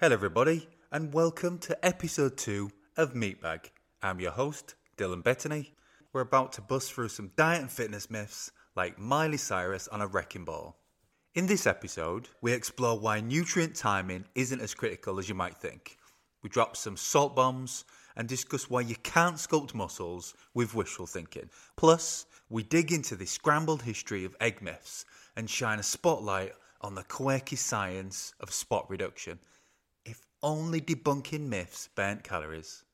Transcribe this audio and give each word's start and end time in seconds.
Hello, 0.00 0.14
everybody, 0.14 0.68
and 0.92 1.12
welcome 1.12 1.58
to 1.58 1.84
episode 1.84 2.36
two 2.36 2.70
of 2.96 3.14
Meatbag. 3.14 3.70
I'm 4.00 4.20
your 4.20 4.30
host, 4.30 4.76
Dylan 4.96 5.24
Bettany. 5.24 5.74
We're 6.12 6.20
about 6.20 6.52
to 6.52 6.60
bust 6.60 6.92
through 6.92 7.08
some 7.08 7.32
diet 7.36 7.62
and 7.62 7.68
fitness 7.68 8.08
myths 8.08 8.52
like 8.76 8.96
Miley 8.96 9.38
Cyrus 9.38 9.88
on 9.88 10.00
a 10.00 10.06
wrecking 10.06 10.44
ball. 10.44 10.78
In 11.34 11.48
this 11.48 11.66
episode, 11.66 12.28
we 12.40 12.52
explore 12.52 12.96
why 12.96 13.18
nutrient 13.18 13.74
timing 13.74 14.26
isn't 14.36 14.60
as 14.60 14.72
critical 14.72 15.18
as 15.18 15.28
you 15.28 15.34
might 15.34 15.56
think. 15.56 15.98
We 16.44 16.48
drop 16.48 16.76
some 16.76 16.96
salt 16.96 17.34
bombs 17.34 17.84
and 18.14 18.28
discuss 18.28 18.70
why 18.70 18.82
you 18.82 18.94
can't 19.02 19.34
sculpt 19.34 19.74
muscles 19.74 20.32
with 20.54 20.76
wishful 20.76 21.08
thinking. 21.08 21.50
Plus, 21.76 22.26
we 22.48 22.62
dig 22.62 22.92
into 22.92 23.16
the 23.16 23.26
scrambled 23.26 23.82
history 23.82 24.24
of 24.24 24.36
egg 24.40 24.62
myths 24.62 25.04
and 25.34 25.50
shine 25.50 25.80
a 25.80 25.82
spotlight 25.82 26.52
on 26.82 26.94
the 26.94 27.02
quirky 27.02 27.56
science 27.56 28.32
of 28.38 28.52
spot 28.52 28.88
reduction. 28.88 29.40
Only 30.42 30.80
debunking 30.80 31.48
myths 31.48 31.88
burnt 31.96 32.22
calories. 32.22 32.84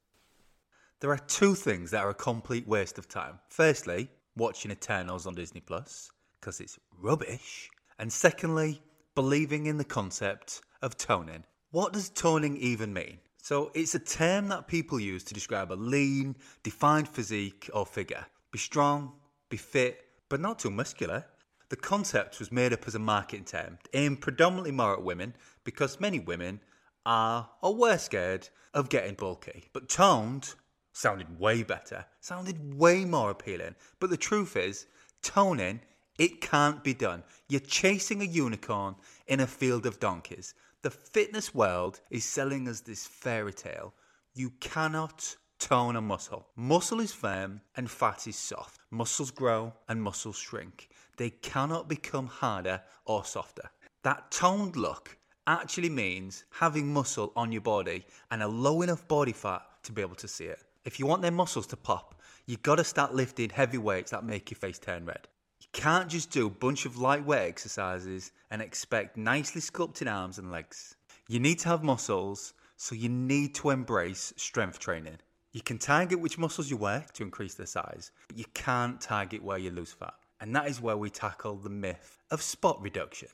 There 1.00 1.10
are 1.10 1.18
two 1.18 1.54
things 1.54 1.90
that 1.90 2.02
are 2.02 2.10
a 2.10 2.14
complete 2.14 2.66
waste 2.66 2.96
of 2.96 3.08
time. 3.08 3.38
Firstly, 3.48 4.08
watching 4.34 4.70
Eternals 4.70 5.26
on 5.26 5.34
Disney 5.34 5.60
Plus 5.60 6.10
because 6.40 6.60
it's 6.60 6.78
rubbish, 7.00 7.70
and 7.98 8.12
secondly, 8.12 8.82
believing 9.14 9.66
in 9.66 9.78
the 9.78 9.84
concept 9.84 10.62
of 10.82 10.96
toning. 10.96 11.44
What 11.70 11.92
does 11.92 12.08
toning 12.08 12.56
even 12.56 12.92
mean? 12.92 13.18
So, 13.42 13.70
it's 13.74 13.94
a 13.94 13.98
term 13.98 14.48
that 14.48 14.66
people 14.66 14.98
use 14.98 15.24
to 15.24 15.34
describe 15.34 15.70
a 15.70 15.74
lean, 15.74 16.36
defined 16.62 17.08
physique 17.08 17.68
or 17.74 17.84
figure. 17.84 18.24
Be 18.50 18.58
strong, 18.58 19.12
be 19.50 19.58
fit, 19.58 20.00
but 20.30 20.40
not 20.40 20.58
too 20.58 20.70
muscular. 20.70 21.26
The 21.68 21.76
concept 21.76 22.38
was 22.38 22.52
made 22.52 22.72
up 22.72 22.86
as 22.86 22.94
a 22.94 22.98
marketing 22.98 23.44
term 23.44 23.78
aimed 23.92 24.20
predominantly 24.22 24.72
more 24.72 24.94
at 24.94 25.02
women 25.02 25.34
because 25.64 26.00
many 26.00 26.20
women 26.20 26.60
are 27.06 27.48
or 27.62 27.74
were 27.74 27.98
scared 27.98 28.48
of 28.72 28.88
getting 28.88 29.14
bulky. 29.14 29.64
But 29.72 29.88
toned 29.88 30.54
sounded 30.92 31.38
way 31.38 31.62
better, 31.62 32.04
sounded 32.20 32.74
way 32.74 33.04
more 33.04 33.30
appealing. 33.30 33.74
But 34.00 34.10
the 34.10 34.16
truth 34.16 34.56
is, 34.56 34.86
toning, 35.22 35.80
it 36.18 36.40
can't 36.40 36.84
be 36.84 36.94
done. 36.94 37.24
You're 37.48 37.60
chasing 37.60 38.22
a 38.22 38.26
unicorn 38.26 38.94
in 39.26 39.40
a 39.40 39.46
field 39.46 39.86
of 39.86 40.00
donkeys. 40.00 40.54
The 40.82 40.90
fitness 40.90 41.54
world 41.54 42.00
is 42.10 42.24
selling 42.24 42.68
us 42.68 42.80
this 42.80 43.06
fairy 43.06 43.52
tale. 43.52 43.94
You 44.34 44.50
cannot 44.60 45.36
tone 45.58 45.96
a 45.96 46.00
muscle. 46.00 46.46
Muscle 46.56 47.00
is 47.00 47.12
firm 47.12 47.60
and 47.76 47.90
fat 47.90 48.26
is 48.26 48.36
soft. 48.36 48.80
Muscles 48.90 49.30
grow 49.30 49.72
and 49.88 50.02
muscles 50.02 50.36
shrink. 50.36 50.88
They 51.16 51.30
cannot 51.30 51.88
become 51.88 52.26
harder 52.26 52.82
or 53.06 53.24
softer. 53.24 53.70
That 54.02 54.30
toned 54.30 54.76
look 54.76 55.16
actually 55.46 55.90
means 55.90 56.44
having 56.50 56.92
muscle 56.92 57.32
on 57.36 57.52
your 57.52 57.60
body 57.60 58.06
and 58.30 58.42
a 58.42 58.48
low 58.48 58.82
enough 58.82 59.06
body 59.08 59.32
fat 59.32 59.62
to 59.82 59.92
be 59.92 60.02
able 60.02 60.14
to 60.16 60.28
see 60.28 60.44
it. 60.44 60.60
If 60.84 60.98
you 60.98 61.06
want 61.06 61.22
their 61.22 61.30
muscles 61.30 61.66
to 61.68 61.76
pop, 61.76 62.20
you've 62.46 62.62
gotta 62.62 62.84
start 62.84 63.14
lifting 63.14 63.50
heavy 63.50 63.78
weights 63.78 64.10
that 64.10 64.24
make 64.24 64.50
your 64.50 64.58
face 64.58 64.78
turn 64.78 65.04
red. 65.04 65.28
You 65.60 65.68
can't 65.72 66.08
just 66.08 66.30
do 66.30 66.46
a 66.46 66.50
bunch 66.50 66.86
of 66.86 66.98
lightweight 66.98 67.48
exercises 67.48 68.32
and 68.50 68.60
expect 68.60 69.16
nicely 69.16 69.60
sculpted 69.60 70.08
arms 70.08 70.38
and 70.38 70.50
legs. 70.50 70.96
You 71.28 71.40
need 71.40 71.58
to 71.60 71.68
have 71.68 71.82
muscles, 71.82 72.52
so 72.76 72.94
you 72.94 73.08
need 73.08 73.54
to 73.56 73.70
embrace 73.70 74.34
strength 74.36 74.78
training. 74.78 75.18
You 75.52 75.62
can 75.62 75.78
target 75.78 76.20
which 76.20 76.38
muscles 76.38 76.68
you 76.68 76.76
work 76.76 77.12
to 77.12 77.22
increase 77.22 77.54
their 77.54 77.66
size, 77.66 78.10
but 78.28 78.36
you 78.36 78.44
can't 78.54 79.00
target 79.00 79.42
where 79.42 79.58
you 79.58 79.70
lose 79.70 79.92
fat. 79.92 80.14
And 80.40 80.54
that 80.54 80.68
is 80.68 80.80
where 80.80 80.96
we 80.96 81.10
tackle 81.10 81.56
the 81.56 81.70
myth 81.70 82.18
of 82.30 82.42
spot 82.42 82.82
reduction. 82.82 83.28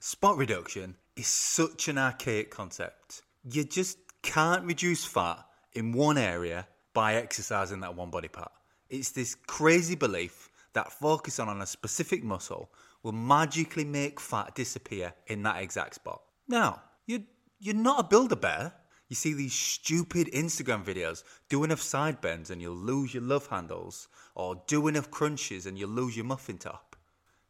Spot 0.00 0.36
reduction 0.36 0.96
is 1.16 1.26
such 1.26 1.88
an 1.88 1.98
archaic 1.98 2.50
concept. 2.50 3.22
You 3.44 3.64
just 3.64 3.98
can't 4.22 4.64
reduce 4.64 5.04
fat 5.04 5.44
in 5.72 5.92
one 5.92 6.18
area 6.18 6.66
by 6.94 7.14
exercising 7.14 7.80
that 7.80 7.96
one 7.96 8.10
body 8.10 8.28
part. 8.28 8.52
It's 8.88 9.10
this 9.10 9.34
crazy 9.34 9.94
belief 9.94 10.50
that 10.74 10.92
focusing 10.92 11.48
on 11.48 11.60
a 11.60 11.66
specific 11.66 12.22
muscle 12.22 12.70
will 13.02 13.12
magically 13.12 13.84
make 13.84 14.20
fat 14.20 14.54
disappear 14.54 15.12
in 15.26 15.42
that 15.42 15.62
exact 15.62 15.94
spot. 15.94 16.22
Now, 16.48 16.82
you're, 17.06 17.20
you're 17.58 17.74
not 17.74 18.00
a 18.00 18.08
Build-A-Bear. 18.08 18.72
You 19.08 19.16
see 19.16 19.34
these 19.34 19.54
stupid 19.54 20.28
Instagram 20.28 20.84
videos, 20.84 21.24
do 21.50 21.64
enough 21.64 21.82
side 21.82 22.20
bends 22.20 22.50
and 22.50 22.62
you'll 22.62 22.74
lose 22.74 23.12
your 23.12 23.22
love 23.22 23.46
handles, 23.48 24.08
or 24.34 24.62
do 24.66 24.88
enough 24.88 25.10
crunches 25.10 25.66
and 25.66 25.78
you'll 25.78 25.90
lose 25.90 26.16
your 26.16 26.24
muffin 26.24 26.56
top. 26.56 26.96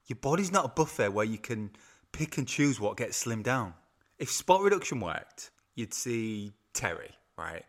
Your 0.06 0.19
body's 0.20 0.50
not 0.50 0.64
a 0.64 0.69
buffet 0.69 1.10
where 1.10 1.25
you 1.25 1.38
can 1.38 1.70
pick 2.12 2.39
and 2.39 2.47
choose 2.47 2.81
what 2.81 2.97
gets 2.97 3.25
slimmed 3.25 3.45
down. 3.45 3.75
If 4.19 4.31
spot 4.31 4.62
reduction 4.62 5.00
worked, 5.00 5.50
you'd 5.75 5.95
see 5.95 6.53
Terry, 6.75 7.11
right? 7.37 7.65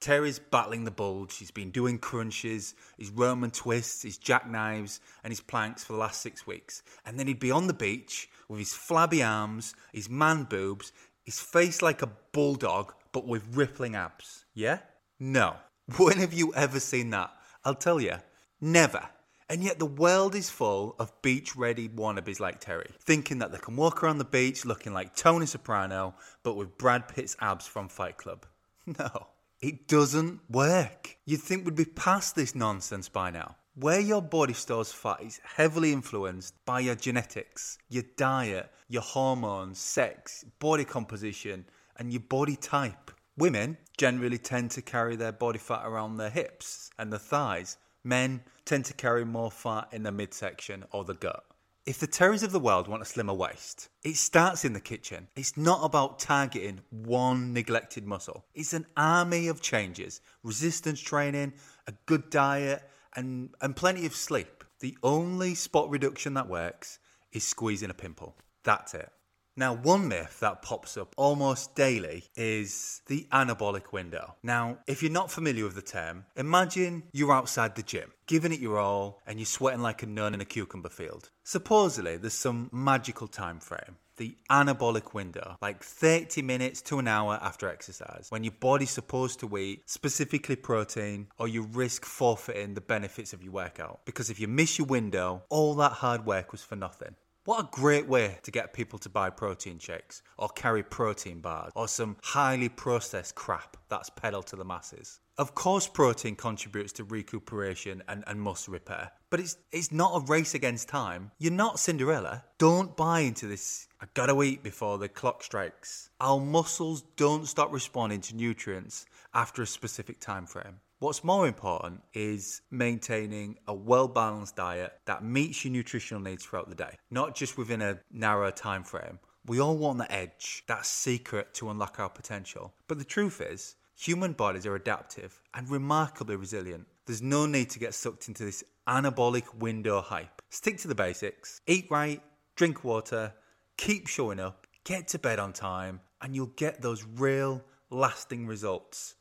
Terry's 0.00 0.38
battling 0.38 0.84
the 0.84 0.90
bulge. 0.90 1.38
He's 1.38 1.50
been 1.50 1.70
doing 1.70 1.98
crunches, 1.98 2.74
his 2.98 3.10
Roman 3.10 3.50
twists, 3.50 4.02
his 4.02 4.18
jackknives, 4.18 5.00
and 5.24 5.30
his 5.30 5.40
planks 5.40 5.84
for 5.84 5.94
the 5.94 5.98
last 5.98 6.20
six 6.20 6.46
weeks. 6.46 6.82
And 7.04 7.18
then 7.18 7.26
he'd 7.26 7.40
be 7.40 7.50
on 7.50 7.66
the 7.66 7.72
beach 7.72 8.28
with 8.48 8.58
his 8.58 8.74
flabby 8.74 9.22
arms, 9.22 9.74
his 9.92 10.10
man 10.10 10.44
boobs, 10.44 10.92
his 11.24 11.40
face 11.40 11.82
like 11.82 12.02
a 12.02 12.12
bulldog, 12.32 12.92
but 13.12 13.26
with 13.26 13.56
rippling 13.56 13.96
abs. 13.96 14.44
Yeah? 14.54 14.78
No. 15.18 15.56
When 15.96 16.18
have 16.18 16.32
you 16.32 16.52
ever 16.54 16.80
seen 16.80 17.10
that? 17.10 17.32
I'll 17.64 17.76
tell 17.76 18.00
you, 18.00 18.16
never. 18.60 19.08
And 19.48 19.62
yet 19.62 19.78
the 19.78 19.86
world 19.86 20.34
is 20.34 20.50
full 20.50 20.96
of 20.98 21.22
beach 21.22 21.54
ready 21.54 21.88
wannabes 21.88 22.40
like 22.40 22.60
Terry, 22.60 22.90
thinking 23.00 23.38
that 23.38 23.52
they 23.52 23.58
can 23.58 23.76
walk 23.76 24.02
around 24.02 24.18
the 24.18 24.24
beach 24.24 24.64
looking 24.64 24.92
like 24.92 25.14
Tony 25.14 25.46
Soprano, 25.46 26.14
but 26.42 26.56
with 26.56 26.76
Brad 26.76 27.06
Pitt's 27.06 27.36
abs 27.40 27.66
from 27.66 27.88
Fight 27.88 28.16
Club. 28.16 28.46
No. 28.98 29.28
It 29.60 29.88
doesn't 29.88 30.40
work. 30.50 31.16
You'd 31.24 31.40
think 31.40 31.64
we'd 31.64 31.74
be 31.74 31.86
past 31.86 32.36
this 32.36 32.54
nonsense 32.54 33.08
by 33.08 33.30
now. 33.30 33.56
Where 33.74 34.00
your 34.00 34.22
body 34.22 34.52
stores 34.52 34.92
fat 34.92 35.22
is 35.22 35.40
heavily 35.42 35.92
influenced 35.92 36.54
by 36.64 36.80
your 36.80 36.94
genetics, 36.94 37.78
your 37.88 38.04
diet, 38.16 38.70
your 38.88 39.02
hormones, 39.02 39.78
sex, 39.78 40.44
body 40.60 40.84
composition, 40.84 41.64
and 41.96 42.12
your 42.12 42.20
body 42.20 42.56
type. 42.56 43.10
Women 43.36 43.76
generally 43.98 44.38
tend 44.38 44.70
to 44.72 44.82
carry 44.82 45.16
their 45.16 45.32
body 45.32 45.58
fat 45.58 45.82
around 45.84 46.16
their 46.16 46.30
hips 46.30 46.90
and 46.98 47.12
the 47.12 47.18
thighs. 47.18 47.76
Men 48.06 48.42
tend 48.64 48.84
to 48.84 48.94
carry 48.94 49.24
more 49.24 49.50
fat 49.50 49.88
in 49.90 50.04
the 50.04 50.12
midsection 50.12 50.84
or 50.92 51.02
the 51.02 51.14
gut. 51.14 51.42
If 51.86 51.98
the 51.98 52.06
Terrys 52.06 52.44
of 52.44 52.52
the 52.52 52.60
world 52.60 52.86
want 52.86 53.02
a 53.02 53.04
slimmer 53.04 53.34
waist, 53.34 53.88
it 54.04 54.14
starts 54.14 54.64
in 54.64 54.74
the 54.74 54.80
kitchen. 54.80 55.26
It's 55.34 55.56
not 55.56 55.80
about 55.82 56.20
targeting 56.20 56.82
one 56.90 57.52
neglected 57.52 58.06
muscle. 58.06 58.44
It's 58.54 58.72
an 58.72 58.86
army 58.96 59.48
of 59.48 59.60
changes 59.60 60.20
resistance 60.44 61.00
training, 61.00 61.54
a 61.88 61.94
good 62.06 62.30
diet, 62.30 62.88
and, 63.16 63.50
and 63.60 63.74
plenty 63.74 64.06
of 64.06 64.14
sleep. 64.14 64.62
The 64.78 64.96
only 65.02 65.56
spot 65.56 65.90
reduction 65.90 66.34
that 66.34 66.48
works 66.48 67.00
is 67.32 67.42
squeezing 67.42 67.90
a 67.90 67.94
pimple. 67.94 68.36
That's 68.62 68.94
it. 68.94 69.10
Now, 69.58 69.72
one 69.72 70.08
myth 70.08 70.40
that 70.40 70.60
pops 70.60 70.98
up 70.98 71.14
almost 71.16 71.74
daily 71.74 72.24
is 72.36 73.00
the 73.06 73.26
anabolic 73.32 73.90
window. 73.90 74.34
Now, 74.42 74.78
if 74.86 75.02
you're 75.02 75.10
not 75.10 75.30
familiar 75.30 75.64
with 75.64 75.74
the 75.74 75.80
term, 75.80 76.26
imagine 76.36 77.04
you're 77.12 77.32
outside 77.32 77.74
the 77.74 77.82
gym, 77.82 78.12
giving 78.26 78.52
it 78.52 78.60
your 78.60 78.78
all, 78.78 79.22
and 79.26 79.38
you're 79.38 79.46
sweating 79.46 79.80
like 79.80 80.02
a 80.02 80.06
nun 80.06 80.34
in 80.34 80.42
a 80.42 80.44
cucumber 80.44 80.90
field. 80.90 81.30
Supposedly, 81.42 82.18
there's 82.18 82.34
some 82.34 82.68
magical 82.70 83.28
time 83.28 83.58
frame. 83.60 83.96
The 84.18 84.36
anabolic 84.50 85.14
window, 85.14 85.56
like 85.62 85.82
30 85.82 86.42
minutes 86.42 86.82
to 86.82 86.98
an 86.98 87.08
hour 87.08 87.38
after 87.40 87.68
exercise, 87.68 88.26
when 88.28 88.44
your 88.44 88.54
body's 88.60 88.90
supposed 88.90 89.40
to 89.40 89.56
eat 89.56 89.88
specifically 89.88 90.56
protein, 90.56 91.28
or 91.38 91.48
you 91.48 91.62
risk 91.62 92.04
forfeiting 92.04 92.74
the 92.74 92.82
benefits 92.82 93.32
of 93.32 93.42
your 93.42 93.52
workout. 93.52 94.00
Because 94.04 94.28
if 94.28 94.38
you 94.38 94.48
miss 94.48 94.78
your 94.78 94.86
window, 94.86 95.44
all 95.48 95.74
that 95.76 95.92
hard 95.92 96.26
work 96.26 96.52
was 96.52 96.62
for 96.62 96.76
nothing. 96.76 97.14
What 97.46 97.60
a 97.60 97.68
great 97.70 98.08
way 98.08 98.38
to 98.42 98.50
get 98.50 98.72
people 98.72 98.98
to 98.98 99.08
buy 99.08 99.30
protein 99.30 99.78
shakes 99.78 100.20
or 100.36 100.48
carry 100.48 100.82
protein 100.82 101.38
bars 101.38 101.70
or 101.76 101.86
some 101.86 102.16
highly 102.24 102.68
processed 102.68 103.36
crap 103.36 103.76
that's 103.88 104.10
peddled 104.10 104.48
to 104.48 104.56
the 104.56 104.64
masses. 104.64 105.20
Of 105.38 105.54
course, 105.54 105.86
protein 105.86 106.34
contributes 106.34 106.92
to 106.94 107.04
recuperation 107.04 108.02
and, 108.08 108.24
and 108.26 108.40
muscle 108.40 108.72
repair, 108.72 109.12
but 109.30 109.38
it's, 109.38 109.58
it's 109.70 109.92
not 109.92 110.16
a 110.16 110.24
race 110.26 110.54
against 110.54 110.88
time. 110.88 111.30
You're 111.38 111.52
not 111.52 111.78
Cinderella. 111.78 112.42
Don't 112.58 112.96
buy 112.96 113.20
into 113.20 113.46
this, 113.46 113.85
I 113.98 114.06
gotta 114.12 114.42
eat 114.42 114.62
before 114.62 114.98
the 114.98 115.08
clock 115.08 115.42
strikes. 115.42 116.10
Our 116.20 116.38
muscles 116.38 117.02
don't 117.16 117.46
stop 117.46 117.72
responding 117.72 118.20
to 118.22 118.36
nutrients 118.36 119.06
after 119.32 119.62
a 119.62 119.66
specific 119.66 120.20
time 120.20 120.44
frame. 120.44 120.80
What's 120.98 121.24
more 121.24 121.46
important 121.46 122.02
is 122.12 122.60
maintaining 122.70 123.56
a 123.66 123.72
well 123.72 124.06
balanced 124.06 124.56
diet 124.56 124.92
that 125.06 125.24
meets 125.24 125.64
your 125.64 125.72
nutritional 125.72 126.22
needs 126.22 126.44
throughout 126.44 126.68
the 126.68 126.74
day, 126.74 126.98
not 127.10 127.34
just 127.34 127.56
within 127.56 127.80
a 127.80 128.00
narrow 128.12 128.50
time 128.50 128.84
frame. 128.84 129.18
We 129.46 129.60
all 129.60 129.78
want 129.78 129.98
the 129.98 130.12
edge, 130.12 130.64
that 130.66 130.84
secret 130.84 131.54
to 131.54 131.70
unlock 131.70 131.98
our 131.98 132.10
potential. 132.10 132.74
But 132.88 132.98
the 132.98 133.04
truth 133.04 133.40
is, 133.40 133.76
human 133.94 134.34
bodies 134.34 134.66
are 134.66 134.74
adaptive 134.74 135.40
and 135.54 135.70
remarkably 135.70 136.36
resilient. 136.36 136.86
There's 137.06 137.22
no 137.22 137.46
need 137.46 137.70
to 137.70 137.78
get 137.78 137.94
sucked 137.94 138.28
into 138.28 138.44
this 138.44 138.62
anabolic 138.86 139.54
window 139.54 140.02
hype. 140.02 140.42
Stick 140.50 140.76
to 140.78 140.88
the 140.88 140.94
basics, 140.94 141.62
eat 141.66 141.86
right, 141.90 142.22
drink 142.56 142.84
water, 142.84 143.32
keep 143.76 144.06
showing 144.06 144.40
up, 144.40 144.66
get 144.84 145.08
to 145.08 145.18
bed 145.18 145.38
on 145.38 145.52
time, 145.52 146.00
and 146.20 146.34
you'll 146.34 146.46
get 146.46 146.82
those 146.82 147.04
real, 147.04 147.62
lasting 147.90 148.46
results. 148.46 149.14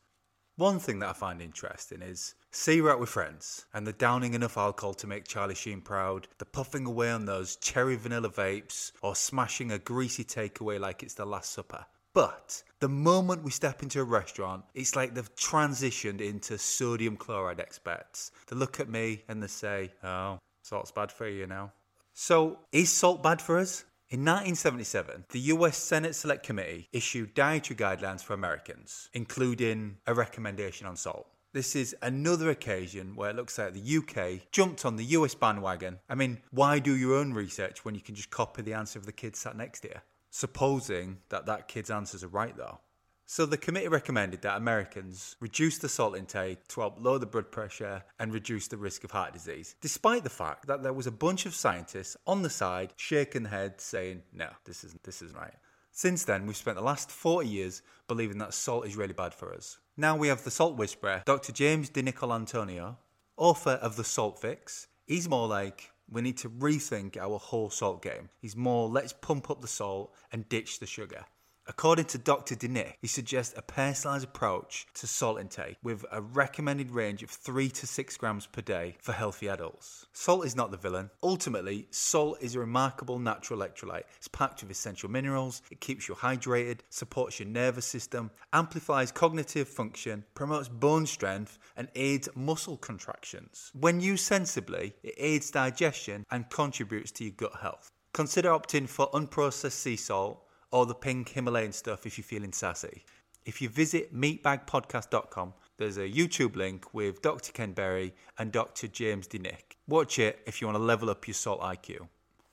One 0.57 0.79
thing 0.79 0.99
that 0.99 1.09
I 1.09 1.13
find 1.13 1.41
interesting 1.41 2.01
is 2.01 2.35
See 2.55 2.77
you're 2.77 2.89
out 2.89 3.01
with 3.01 3.09
friends 3.09 3.65
and 3.73 3.85
they're 3.85 3.91
downing 3.91 4.33
enough 4.33 4.57
alcohol 4.57 4.93
to 4.93 5.07
make 5.07 5.27
Charlie 5.27 5.55
Sheen 5.55 5.81
proud, 5.81 6.29
they're 6.37 6.47
puffing 6.49 6.85
away 6.85 7.11
on 7.11 7.25
those 7.25 7.57
cherry 7.57 7.97
vanilla 7.97 8.29
vapes 8.29 8.93
or 9.01 9.13
smashing 9.13 9.73
a 9.73 9.77
greasy 9.77 10.23
takeaway 10.23 10.79
like 10.79 11.03
it's 11.03 11.15
the 11.15 11.25
Last 11.25 11.51
Supper. 11.51 11.85
But 12.13 12.63
the 12.79 12.87
moment 12.87 13.43
we 13.43 13.51
step 13.51 13.83
into 13.83 13.99
a 13.99 14.05
restaurant, 14.05 14.63
it's 14.73 14.95
like 14.95 15.13
they've 15.13 15.35
transitioned 15.35 16.21
into 16.21 16.57
sodium 16.57 17.17
chloride 17.17 17.59
experts. 17.59 18.31
They 18.47 18.55
look 18.55 18.79
at 18.79 18.87
me 18.87 19.23
and 19.27 19.43
they 19.43 19.47
say, 19.47 19.91
Oh, 20.01 20.39
salt's 20.63 20.91
bad 20.91 21.11
for 21.11 21.27
you 21.27 21.47
now. 21.47 21.73
So, 22.13 22.59
is 22.71 22.89
salt 22.89 23.21
bad 23.21 23.41
for 23.41 23.57
us? 23.57 23.83
In 24.07 24.19
1977, 24.19 25.25
the 25.29 25.39
US 25.39 25.75
Senate 25.77 26.13
Select 26.13 26.45
Committee 26.45 26.89
issued 26.93 27.33
dietary 27.33 27.75
guidelines 27.75 28.23
for 28.23 28.33
Americans, 28.33 29.09
including 29.13 29.97
a 30.05 30.13
recommendation 30.13 30.85
on 30.85 30.95
salt. 30.95 31.25
This 31.53 31.75
is 31.75 31.95
another 32.03 32.51
occasion 32.51 33.15
where 33.15 33.31
it 33.31 33.35
looks 33.35 33.57
like 33.57 33.73
the 33.73 33.97
UK 33.97 34.51
jumped 34.51 34.85
on 34.85 34.97
the 34.97 35.05
US 35.05 35.33
bandwagon. 35.33 35.97
I 36.07 36.13
mean, 36.13 36.43
why 36.51 36.77
do 36.77 36.95
your 36.95 37.15
own 37.15 37.33
research 37.33 37.83
when 37.83 37.95
you 37.95 38.01
can 38.01 38.13
just 38.13 38.29
copy 38.29 38.61
the 38.61 38.75
answer 38.75 38.99
of 38.99 39.07
the 39.07 39.11
kid 39.11 39.35
sat 39.35 39.57
next 39.57 39.79
to 39.79 39.87
you? 39.87 39.99
Supposing 40.29 41.17
that 41.29 41.47
that 41.47 41.67
kid's 41.67 41.89
answers 41.89 42.23
are 42.23 42.27
right 42.27 42.55
though. 42.55 42.81
So 43.27 43.47
the 43.47 43.57
committee 43.57 43.87
recommended 43.87 44.43
that 44.43 44.57
Americans 44.57 45.35
reduce 45.39 45.79
the 45.79 45.89
salt 45.89 46.15
intake 46.15 46.67
to 46.67 46.81
help 46.81 46.97
lower 46.99 47.17
the 47.17 47.25
blood 47.25 47.51
pressure 47.51 48.03
and 48.19 48.31
reduce 48.31 48.67
the 48.67 48.77
risk 48.77 49.03
of 49.03 49.09
heart 49.09 49.33
disease, 49.33 49.75
despite 49.81 50.23
the 50.23 50.29
fact 50.29 50.67
that 50.67 50.83
there 50.83 50.93
was 50.93 51.07
a 51.07 51.11
bunch 51.11 51.47
of 51.47 51.55
scientists 51.55 52.15
on 52.27 52.43
the 52.43 52.51
side 52.51 52.93
shaking 52.97 53.43
their 53.43 53.51
heads 53.51 53.83
saying, 53.83 54.21
no, 54.31 54.49
this 54.65 54.83
isn't, 54.83 55.03
this 55.03 55.23
isn't 55.23 55.37
right. 55.37 55.55
Since 55.91 56.25
then, 56.25 56.45
we've 56.45 56.55
spent 56.55 56.77
the 56.77 56.83
last 56.83 57.09
40 57.09 57.47
years 57.47 57.81
believing 58.07 58.37
that 58.37 58.53
salt 58.53 58.85
is 58.85 58.95
really 58.95 59.13
bad 59.13 59.33
for 59.33 59.53
us. 59.55 59.79
Now 59.97 60.15
we 60.15 60.27
have 60.27 60.43
the 60.43 60.51
salt 60.51 60.77
whisperer, 60.77 61.23
Dr. 61.25 61.51
James 61.51 61.89
DiNicolantonio, 61.89 62.97
author 63.37 63.79
of 63.81 63.95
The 63.95 64.03
Salt 64.03 64.39
Fix. 64.39 64.87
He's 65.07 65.27
more 65.27 65.47
like, 65.47 65.91
we 66.11 66.21
need 66.21 66.37
to 66.37 66.49
rethink 66.49 67.17
our 67.17 67.39
whole 67.39 67.71
salt 67.71 68.03
game. 68.03 68.29
He's 68.39 68.55
more, 68.55 68.87
let's 68.87 69.13
pump 69.13 69.49
up 69.49 69.61
the 69.61 69.67
salt 69.67 70.13
and 70.31 70.47
ditch 70.47 70.79
the 70.79 70.85
sugar. 70.85 71.25
According 71.67 72.05
to 72.05 72.19
Dr. 72.19 72.55
Dinick, 72.55 72.93
he 73.01 73.07
suggests 73.07 73.57
a 73.57 73.61
personalised 73.63 74.23
approach 74.23 74.85
to 74.93 75.07
salt 75.07 75.39
intake 75.39 75.77
with 75.81 76.05
a 76.11 76.21
recommended 76.21 76.91
range 76.91 77.23
of 77.23 77.31
3 77.31 77.69
to 77.69 77.87
6 77.87 78.17
grams 78.17 78.45
per 78.45 78.61
day 78.61 78.97
for 79.01 79.13
healthy 79.13 79.49
adults. 79.49 80.05
Salt 80.13 80.45
is 80.45 80.55
not 80.55 80.69
the 80.69 80.77
villain. 80.77 81.09
Ultimately, 81.23 81.87
salt 81.89 82.37
is 82.39 82.53
a 82.53 82.59
remarkable 82.59 83.17
natural 83.17 83.59
electrolyte. 83.59 84.03
It's 84.17 84.27
packed 84.27 84.61
with 84.61 84.69
essential 84.69 85.09
minerals, 85.09 85.63
it 85.71 85.81
keeps 85.81 86.07
you 86.07 86.13
hydrated, 86.13 86.81
supports 86.91 87.39
your 87.39 87.49
nervous 87.49 87.87
system, 87.87 88.29
amplifies 88.53 89.11
cognitive 89.11 89.67
function, 89.67 90.23
promotes 90.35 90.67
bone 90.69 91.07
strength, 91.07 91.57
and 91.77 91.87
aids 91.95 92.29
muscle 92.35 92.77
contractions. 92.77 93.71
When 93.73 94.01
used 94.01 94.25
sensibly, 94.25 94.93
it 95.01 95.15
aids 95.17 95.49
digestion 95.49 96.27
and 96.29 96.47
contributes 96.51 97.11
to 97.13 97.23
your 97.23 97.33
gut 97.33 97.55
health. 97.59 97.91
Consider 98.13 98.51
opting 98.51 98.87
for 98.87 99.09
unprocessed 99.11 99.71
sea 99.71 99.97
salt 99.97 100.44
or 100.75 100.85
the 100.85 100.93
pink 100.93 101.29
Himalayan 101.29 101.71
stuff 101.71 102.05
if 102.05 102.17
you're 102.17 102.25
feeling 102.25 102.51
sassy. 102.51 103.05
If 103.45 103.61
you 103.61 103.69
visit 103.69 104.13
meatbagpodcast.com, 104.13 105.53
there's 105.77 105.95
a 105.95 106.01
YouTube 106.01 106.57
link 106.57 106.93
with 106.93 107.21
Dr. 107.21 107.53
Ken 107.53 107.71
Berry 107.71 108.13
and 108.37 108.51
Dr. 108.51 108.89
James 108.89 109.25
DeNick. 109.25 109.77
Watch 109.87 110.19
it 110.19 110.39
if 110.45 110.59
you 110.59 110.67
want 110.67 110.77
to 110.77 110.83
level 110.83 111.09
up 111.09 111.29
your 111.29 111.33
salt 111.33 111.61
IQ. 111.61 112.09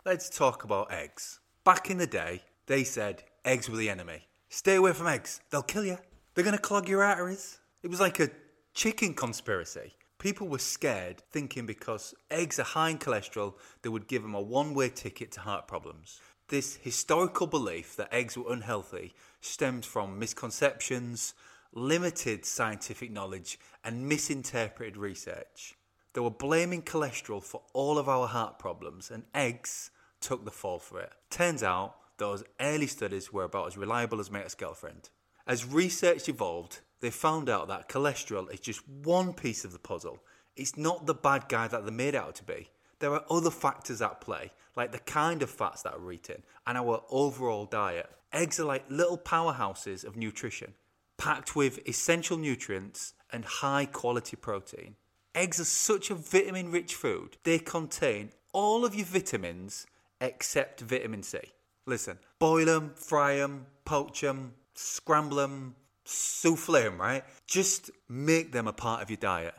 Let's 0.06 0.30
talk 0.30 0.62
about 0.62 0.92
eggs. 0.92 1.40
Back 1.64 1.90
in 1.90 1.98
the 1.98 2.06
day, 2.06 2.42
they 2.66 2.84
said 2.84 3.24
eggs 3.44 3.68
were 3.68 3.76
the 3.76 3.90
enemy. 3.90 4.28
Stay 4.50 4.76
away 4.76 4.92
from 4.92 5.08
eggs, 5.08 5.40
they'll 5.50 5.62
kill 5.62 5.84
you. 5.84 5.98
They're 6.34 6.44
going 6.44 6.56
to 6.56 6.62
clog 6.62 6.88
your 6.88 7.02
arteries. 7.02 7.58
It 7.82 7.90
was 7.90 7.98
like 7.98 8.20
a 8.20 8.30
chicken 8.72 9.14
conspiracy. 9.14 9.94
People 10.20 10.46
were 10.46 10.58
scared, 10.58 11.24
thinking 11.32 11.66
because 11.66 12.14
eggs 12.30 12.60
are 12.60 12.62
high 12.62 12.90
in 12.90 12.98
cholesterol, 12.98 13.54
they 13.82 13.88
would 13.88 14.06
give 14.06 14.22
them 14.22 14.36
a 14.36 14.40
one 14.40 14.74
way 14.74 14.90
ticket 14.90 15.32
to 15.32 15.40
heart 15.40 15.66
problems. 15.66 16.20
This 16.52 16.76
historical 16.82 17.46
belief 17.46 17.96
that 17.96 18.12
eggs 18.12 18.36
were 18.36 18.52
unhealthy 18.52 19.14
stemmed 19.40 19.86
from 19.86 20.18
misconceptions, 20.18 21.32
limited 21.72 22.44
scientific 22.44 23.10
knowledge, 23.10 23.58
and 23.82 24.06
misinterpreted 24.06 24.98
research. 24.98 25.78
They 26.12 26.20
were 26.20 26.28
blaming 26.28 26.82
cholesterol 26.82 27.42
for 27.42 27.62
all 27.72 27.96
of 27.96 28.06
our 28.06 28.26
heart 28.26 28.58
problems, 28.58 29.10
and 29.10 29.22
eggs 29.34 29.90
took 30.20 30.44
the 30.44 30.50
fall 30.50 30.78
for 30.78 31.00
it. 31.00 31.14
Turns 31.30 31.62
out 31.62 31.94
those 32.18 32.44
early 32.60 32.86
studies 32.86 33.32
were 33.32 33.44
about 33.44 33.68
as 33.68 33.78
reliable 33.78 34.20
as 34.20 34.30
mate's 34.30 34.54
girlfriend. 34.54 35.08
As 35.46 35.64
research 35.64 36.28
evolved, 36.28 36.80
they 37.00 37.08
found 37.08 37.48
out 37.48 37.68
that 37.68 37.88
cholesterol 37.88 38.52
is 38.52 38.60
just 38.60 38.86
one 38.86 39.32
piece 39.32 39.64
of 39.64 39.72
the 39.72 39.78
puzzle. 39.78 40.22
It's 40.54 40.76
not 40.76 41.06
the 41.06 41.14
bad 41.14 41.48
guy 41.48 41.66
that 41.68 41.86
they 41.86 41.90
made 41.90 42.14
out 42.14 42.34
to 42.34 42.44
be. 42.44 42.68
There 43.02 43.12
are 43.12 43.24
other 43.28 43.50
factors 43.50 44.00
at 44.00 44.20
play, 44.20 44.52
like 44.76 44.92
the 44.92 45.00
kind 45.00 45.42
of 45.42 45.50
fats 45.50 45.82
that 45.82 46.00
we're 46.00 46.12
eaten 46.12 46.44
and 46.64 46.78
our 46.78 47.02
overall 47.10 47.66
diet. 47.66 48.08
Eggs 48.32 48.60
are 48.60 48.64
like 48.64 48.84
little 48.88 49.18
powerhouses 49.18 50.04
of 50.04 50.16
nutrition, 50.16 50.74
packed 51.18 51.56
with 51.56 51.80
essential 51.88 52.36
nutrients 52.36 53.14
and 53.32 53.44
high 53.44 53.86
quality 53.86 54.36
protein. 54.36 54.94
Eggs 55.34 55.58
are 55.58 55.64
such 55.64 56.10
a 56.10 56.14
vitamin 56.14 56.70
rich 56.70 56.94
food, 56.94 57.38
they 57.42 57.58
contain 57.58 58.30
all 58.52 58.84
of 58.84 58.94
your 58.94 59.06
vitamins 59.06 59.84
except 60.20 60.80
vitamin 60.80 61.24
C. 61.24 61.40
Listen, 61.86 62.20
boil 62.38 62.66
them, 62.66 62.92
fry 62.94 63.38
them, 63.38 63.66
poach 63.84 64.20
them, 64.20 64.52
scramble 64.76 65.38
them, 65.38 65.74
souffle 66.04 66.74
them, 66.74 67.00
right? 67.00 67.24
Just 67.48 67.90
make 68.08 68.52
them 68.52 68.68
a 68.68 68.72
part 68.72 69.02
of 69.02 69.10
your 69.10 69.16
diet. 69.16 69.54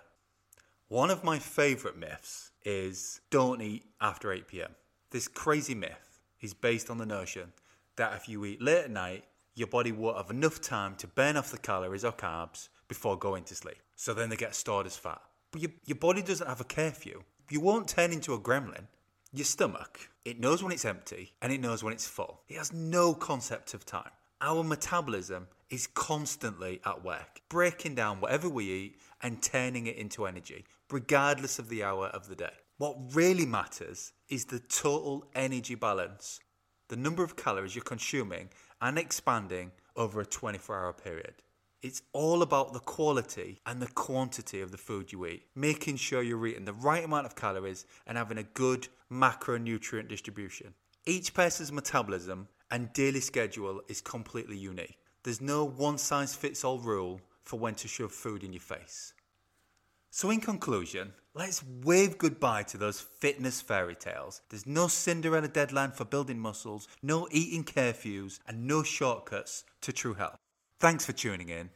One 0.88 1.10
of 1.10 1.26
my 1.26 1.40
favourite 1.40 1.98
myths 1.98 2.52
is 2.66 3.22
don't 3.30 3.62
eat 3.62 3.86
after 4.02 4.32
8 4.32 4.48
pm. 4.48 4.72
This 5.12 5.28
crazy 5.28 5.76
myth 5.76 6.20
is 6.42 6.54
based 6.54 6.90
on 6.90 6.98
the 6.98 7.06
notion 7.06 7.54
that 7.96 8.14
if 8.14 8.28
you 8.28 8.44
eat 8.46 8.62
late 8.62 8.86
at 8.86 8.92
night, 8.92 9.26
your 9.56 9.68
body 9.68 9.92
won't 9.92 10.18
have 10.18 10.32
enough 10.32 10.60
time 10.62 10.96
to 10.96 11.08
burn 11.08 11.38
off 11.38 11.52
the 11.52 11.58
calories 11.58 12.04
or 12.04 12.12
carbs 12.12 12.70
before 12.88 13.18
going 13.18 13.44
to 13.46 13.56
sleep. 13.56 13.78
So 13.96 14.14
then 14.14 14.30
they 14.30 14.36
get 14.36 14.56
stored 14.56 14.88
as 14.88 14.98
fat. 14.98 15.22
But 15.52 15.62
your, 15.62 15.72
your 15.86 15.98
body 15.98 16.22
doesn't 16.22 16.48
have 16.48 16.62
a 16.62 16.66
curfew. 16.66 17.22
You 17.50 17.60
won't 17.60 17.88
turn 17.88 18.12
into 18.12 18.34
a 18.34 18.40
gremlin. 18.40 18.88
Your 19.32 19.46
stomach, 19.46 20.10
it 20.26 20.40
knows 20.40 20.64
when 20.64 20.72
it's 20.72 20.86
empty 20.86 21.34
and 21.42 21.52
it 21.52 21.62
knows 21.62 21.84
when 21.84 21.94
it's 21.94 22.08
full. 22.08 22.42
It 22.48 22.58
has 22.58 22.74
no 22.74 23.14
concept 23.14 23.74
of 23.74 23.86
time. 23.86 24.10
Our 24.42 24.64
metabolism 24.64 25.48
is 25.70 25.88
constantly 25.88 26.82
at 26.86 27.04
work, 27.04 27.42
breaking 27.50 27.96
down 27.96 28.20
whatever 28.20 28.50
we 28.50 28.66
eat 28.72 28.96
and 29.24 29.42
turning 29.42 29.88
it 29.88 29.96
into 29.96 30.28
energy, 30.28 30.66
regardless 30.92 31.58
of 31.58 31.70
the 31.70 31.84
hour 31.84 32.08
of 32.08 32.28
the 32.28 32.36
day. 32.36 32.52
What 32.78 33.16
really 33.16 33.46
matters 33.46 34.12
is 34.30 34.46
the 34.46 34.60
total 34.60 35.26
energy 35.34 35.76
balance, 35.76 36.42
the 36.90 36.98
number 36.98 37.24
of 37.24 37.36
calories 37.36 37.76
you're 37.76 37.84
consuming 37.84 38.50
and 38.82 39.00
expanding 39.00 39.72
over 39.96 40.20
a 40.22 40.26
24 40.26 40.78
hour 40.78 40.94
period. 40.94 41.36
It's 41.82 42.02
all 42.14 42.42
about 42.42 42.74
the 42.74 42.80
quality 42.80 43.60
and 43.66 43.82
the 43.82 43.88
quantity 43.88 44.62
of 44.62 44.72
the 44.72 44.78
food 44.78 45.12
you 45.12 45.26
eat, 45.26 45.44
making 45.56 45.98
sure 45.98 46.22
you're 46.22 46.48
eating 46.48 46.66
the 46.66 46.74
right 46.74 47.04
amount 47.04 47.26
of 47.26 47.36
calories 47.36 47.86
and 48.08 48.18
having 48.18 48.38
a 48.38 48.44
good 48.44 48.88
macronutrient 49.12 50.08
distribution. 50.08 50.74
Each 51.06 51.34
person's 51.34 51.72
metabolism 51.72 52.48
and 52.72 52.92
daily 52.94 53.20
schedule 53.20 53.82
is 53.88 54.02
completely 54.02 54.58
unique. 54.58 54.98
There's 55.24 55.42
no 55.42 55.66
one 55.66 55.98
size 55.98 56.36
fits 56.36 56.64
all 56.64 56.80
rule 56.80 57.22
for 57.44 57.60
when 57.60 57.76
to 57.76 57.88
shove 57.88 58.12
food 58.12 58.44
in 58.44 58.54
your 58.54 58.62
face. 58.62 59.14
So, 60.10 60.30
in 60.30 60.42
conclusion, 60.42 61.14
let's 61.34 61.64
wave 61.64 62.18
goodbye 62.18 62.64
to 62.64 62.78
those 62.78 63.02
fitness 63.02 63.62
fairy 63.62 63.96
tales. 63.96 64.42
There's 64.50 64.68
no 64.68 64.88
Cinderella 64.88 65.48
deadline 65.48 65.92
for 65.92 66.06
building 66.06 66.40
muscles, 66.40 66.88
no 67.02 67.28
eating 67.32 67.64
curfews, 67.64 68.40
and 68.48 68.68
no 68.68 68.84
shortcuts 68.84 69.64
to 69.82 69.92
true 69.92 70.14
health. 70.14 70.38
Thanks 70.80 71.06
for 71.06 71.14
tuning 71.14 71.50
in. 71.50 71.72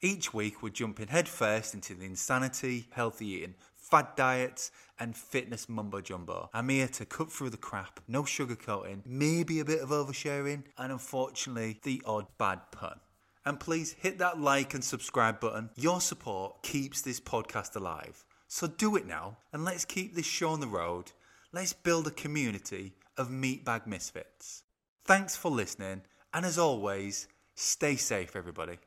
Each 0.00 0.32
week, 0.32 0.62
we're 0.62 0.70
jumping 0.70 1.08
headfirst 1.08 1.74
into 1.74 1.94
the 1.94 2.06
insanity, 2.06 2.86
healthy 2.92 3.26
eating, 3.26 3.54
fad 3.74 4.14
diets, 4.16 4.70
and 5.00 5.16
fitness 5.16 5.68
mumbo 5.68 6.00
jumbo. 6.00 6.48
I'm 6.54 6.68
here 6.68 6.88
to 6.88 7.04
cut 7.04 7.32
through 7.32 7.50
the 7.50 7.56
crap, 7.56 8.00
no 8.06 8.22
sugarcoating, 8.22 9.02
maybe 9.04 9.58
a 9.58 9.64
bit 9.64 9.80
of 9.80 9.88
oversharing, 9.88 10.62
and 10.78 10.92
unfortunately, 10.92 11.80
the 11.82 12.02
odd 12.06 12.26
bad 12.38 12.60
pun. 12.70 13.00
And 13.50 13.58
please 13.58 13.96
hit 13.98 14.18
that 14.18 14.40
like 14.40 14.74
and 14.74 14.84
subscribe 14.84 15.40
button. 15.40 15.70
Your 15.74 16.00
support 16.00 16.62
keeps 16.62 17.02
this 17.02 17.18
podcast 17.18 17.74
alive. 17.74 18.24
So 18.46 18.68
do 18.68 18.94
it 18.94 19.06
now 19.08 19.38
and 19.52 19.64
let's 19.64 19.84
keep 19.84 20.14
this 20.14 20.24
show 20.24 20.50
on 20.50 20.60
the 20.60 20.68
road. 20.68 21.10
Let's 21.52 21.72
build 21.72 22.06
a 22.06 22.12
community 22.12 22.92
of 23.16 23.28
meatbag 23.28 23.88
misfits. 23.88 24.62
Thanks 25.04 25.36
for 25.36 25.50
listening, 25.50 26.02
and 26.32 26.46
as 26.46 26.58
always, 26.58 27.26
stay 27.56 27.96
safe, 27.96 28.36
everybody. 28.36 28.78